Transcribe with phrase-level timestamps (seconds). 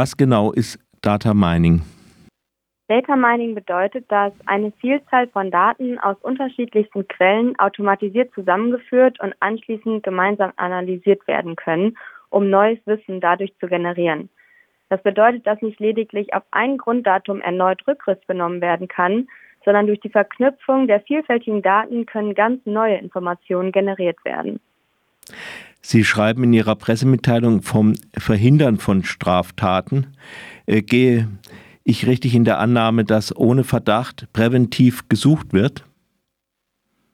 [0.00, 1.82] Was genau ist Data Mining?
[2.88, 10.02] Data Mining bedeutet, dass eine Vielzahl von Daten aus unterschiedlichsten Quellen automatisiert zusammengeführt und anschließend
[10.02, 11.98] gemeinsam analysiert werden können,
[12.30, 14.30] um neues Wissen dadurch zu generieren.
[14.88, 19.28] Das bedeutet, dass nicht lediglich auf ein Grunddatum erneut Rückgriff genommen werden kann,
[19.66, 24.60] sondern durch die Verknüpfung der vielfältigen Daten können ganz neue Informationen generiert werden.
[25.80, 30.16] Sie schreiben in Ihrer Pressemitteilung vom Verhindern von Straftaten.
[30.66, 31.28] Äh, gehe
[31.84, 35.84] ich richtig in der Annahme, dass ohne Verdacht präventiv gesucht wird?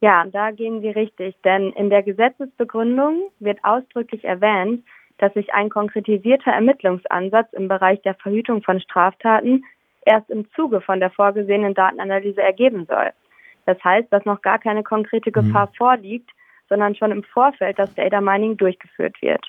[0.00, 4.84] Ja, da gehen Sie richtig, denn in der Gesetzesbegründung wird ausdrücklich erwähnt,
[5.18, 9.64] dass sich ein konkretisierter Ermittlungsansatz im Bereich der Verhütung von Straftaten
[10.04, 13.12] erst im Zuge von der vorgesehenen Datenanalyse ergeben soll.
[13.64, 15.46] Das heißt, dass noch gar keine konkrete mhm.
[15.46, 15.74] Gefahr mhm.
[15.76, 16.30] vorliegt,
[16.68, 19.44] sondern schon im Vorfeld das Data Mining durchgeführt wird.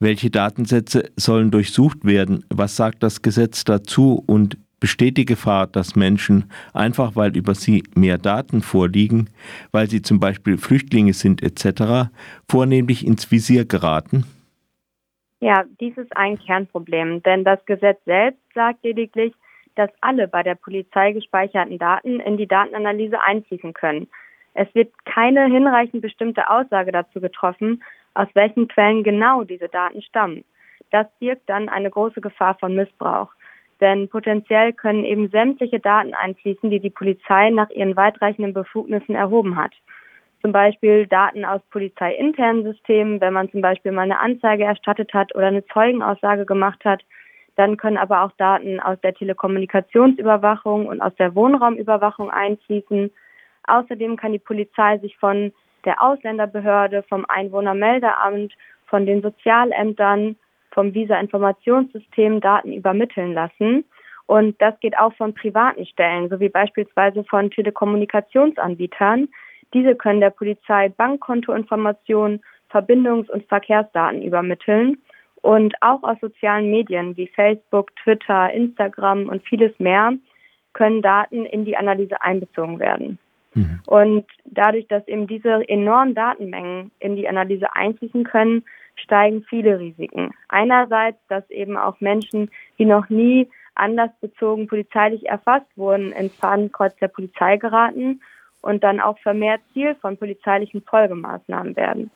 [0.00, 2.44] Welche Datensätze sollen durchsucht werden?
[2.50, 4.22] Was sagt das Gesetz dazu?
[4.26, 9.30] Und besteht die Gefahr, dass Menschen, einfach weil über sie mehr Daten vorliegen,
[9.70, 12.10] weil sie zum Beispiel Flüchtlinge sind etc.,
[12.50, 14.24] vornehmlich ins Visier geraten?
[15.38, 19.32] Ja, dies ist ein Kernproblem, denn das Gesetz selbst sagt lediglich,
[19.76, 24.08] dass alle bei der Polizei gespeicherten Daten in die Datenanalyse einfließen können.
[24.54, 27.82] Es wird keine hinreichend bestimmte Aussage dazu getroffen,
[28.14, 30.44] aus welchen Quellen genau diese Daten stammen.
[30.90, 33.30] Das birgt dann eine große Gefahr von Missbrauch.
[33.80, 39.56] Denn potenziell können eben sämtliche Daten einfließen, die die Polizei nach ihren weitreichenden Befugnissen erhoben
[39.56, 39.72] hat
[40.42, 45.34] zum Beispiel Daten aus polizeiinternen Systemen, wenn man zum Beispiel mal eine Anzeige erstattet hat
[45.34, 47.02] oder eine Zeugenaussage gemacht hat.
[47.54, 53.10] Dann können aber auch Daten aus der Telekommunikationsüberwachung und aus der Wohnraumüberwachung einfließen.
[53.66, 55.52] Außerdem kann die Polizei sich von
[55.84, 58.52] der Ausländerbehörde, vom Einwohnermeldeamt,
[58.86, 60.36] von den Sozialämtern,
[60.70, 63.84] vom Visa-Informationssystem Daten übermitteln lassen.
[64.26, 69.28] Und das geht auch von privaten Stellen, sowie beispielsweise von Telekommunikationsanbietern,
[69.74, 74.98] diese können der Polizei Bankkontoinformationen, Verbindungs- und Verkehrsdaten übermitteln
[75.42, 80.12] und auch aus sozialen Medien wie Facebook, Twitter, Instagram und vieles mehr
[80.72, 83.18] können Daten in die Analyse einbezogen werden.
[83.54, 83.80] Mhm.
[83.86, 88.64] Und dadurch, dass eben diese enormen Datenmengen in die Analyse einfließen können,
[88.96, 90.32] steigen viele Risiken.
[90.48, 97.08] Einerseits, dass eben auch Menschen, die noch nie anlassbezogen polizeilich erfasst wurden, ins Fadenkreuz der
[97.08, 98.20] Polizei geraten
[98.60, 102.10] und dann auch vermehrt Ziel von polizeilichen Folgemaßnahmen werden.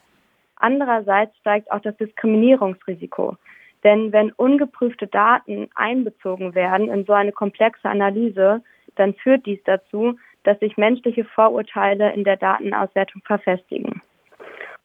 [0.56, 3.36] Andererseits steigt auch das Diskriminierungsrisiko.
[3.84, 8.62] Denn wenn ungeprüfte Daten einbezogen werden in so eine komplexe Analyse,
[8.97, 14.00] dann führt dies dazu, dass sich menschliche Vorurteile in der Datenauswertung verfestigen.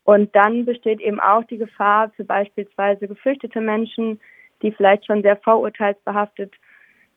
[0.04, 4.20] Und dann besteht eben auch die Gefahr für beispielsweise geflüchtete Menschen,
[4.64, 6.54] die vielleicht schon sehr vorurteilsbehaftet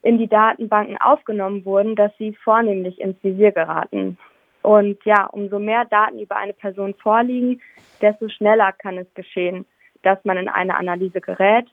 [0.03, 4.19] in die Datenbanken aufgenommen wurden, dass sie vornehmlich ins Visier geraten.
[4.61, 7.63] Und ja, umso mehr Daten über eine Person vorliegen,
[8.03, 9.65] desto schneller kann es geschehen,
[10.03, 11.67] dass man in eine Analyse gerät.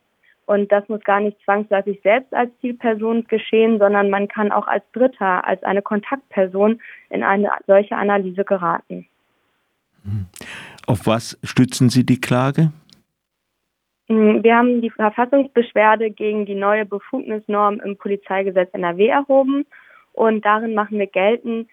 [0.45, 4.83] Und das muss gar nicht zwangsläufig selbst als Zielperson geschehen, sondern man kann auch als
[4.91, 9.07] Dritter, als eine Kontaktperson in eine solche Analyse geraten.
[10.87, 12.71] Auf was stützen Sie die Klage?
[14.07, 19.65] Hm, wir haben die Verfassungsbeschwerde gegen die neue Befugnisnorm im Polizeigesetz NRW erhoben
[20.13, 21.69] und darin machen wir geltend,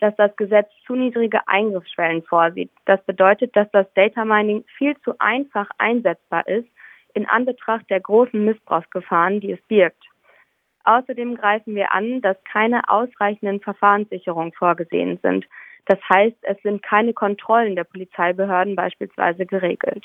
[0.00, 2.70] dass das Gesetz zu niedrige Eingriffsschwellen vorsieht.
[2.84, 6.68] Das bedeutet, dass das Data Mining viel zu einfach einsetzbar ist
[7.14, 10.04] in Anbetracht der großen Missbrauchsgefahren, die es birgt.
[10.84, 15.46] Außerdem greifen wir an, dass keine ausreichenden Verfahrenssicherungen vorgesehen sind.
[15.86, 20.04] Das heißt, es sind keine Kontrollen der Polizeibehörden beispielsweise geregelt.